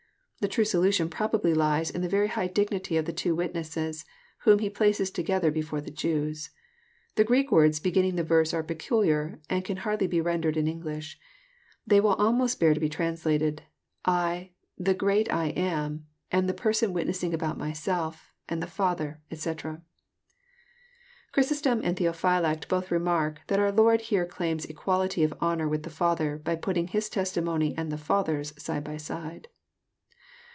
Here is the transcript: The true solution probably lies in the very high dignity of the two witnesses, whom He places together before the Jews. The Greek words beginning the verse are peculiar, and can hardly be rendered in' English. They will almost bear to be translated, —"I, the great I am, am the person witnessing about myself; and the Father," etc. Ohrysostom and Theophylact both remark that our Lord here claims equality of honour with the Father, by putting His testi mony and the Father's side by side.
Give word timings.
The 0.43 0.47
true 0.47 0.65
solution 0.65 1.07
probably 1.07 1.53
lies 1.53 1.91
in 1.91 2.01
the 2.01 2.09
very 2.09 2.27
high 2.27 2.47
dignity 2.47 2.97
of 2.97 3.05
the 3.05 3.13
two 3.13 3.35
witnesses, 3.35 4.05
whom 4.39 4.57
He 4.57 4.71
places 4.71 5.11
together 5.11 5.51
before 5.51 5.81
the 5.81 5.91
Jews. 5.91 6.49
The 7.13 7.23
Greek 7.23 7.51
words 7.51 7.79
beginning 7.79 8.15
the 8.15 8.23
verse 8.23 8.51
are 8.51 8.63
peculiar, 8.63 9.39
and 9.51 9.63
can 9.63 9.77
hardly 9.77 10.07
be 10.07 10.19
rendered 10.19 10.57
in' 10.57 10.67
English. 10.67 11.19
They 11.85 12.01
will 12.01 12.15
almost 12.15 12.59
bear 12.59 12.73
to 12.73 12.79
be 12.79 12.89
translated, 12.89 13.61
—"I, 14.05 14.49
the 14.79 14.95
great 14.95 15.31
I 15.31 15.49
am, 15.49 16.07
am 16.31 16.47
the 16.47 16.55
person 16.55 16.91
witnessing 16.91 17.35
about 17.35 17.59
myself; 17.59 18.33
and 18.49 18.63
the 18.63 18.65
Father," 18.65 19.21
etc. 19.29 19.83
Ohrysostom 21.37 21.81
and 21.83 21.95
Theophylact 21.95 22.67
both 22.67 22.89
remark 22.89 23.41
that 23.45 23.59
our 23.59 23.71
Lord 23.71 24.01
here 24.01 24.25
claims 24.25 24.65
equality 24.65 25.23
of 25.23 25.35
honour 25.39 25.67
with 25.69 25.83
the 25.83 25.91
Father, 25.91 26.39
by 26.39 26.55
putting 26.55 26.87
His 26.87 27.11
testi 27.11 27.43
mony 27.43 27.75
and 27.77 27.91
the 27.91 27.95
Father's 27.95 28.59
side 28.59 28.83
by 28.83 28.97
side. 28.97 29.47